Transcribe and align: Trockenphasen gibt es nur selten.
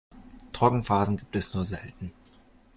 Trockenphasen 0.51 1.17
gibt 1.17 1.35
es 1.35 1.53
nur 1.53 1.63
selten. 1.63 2.11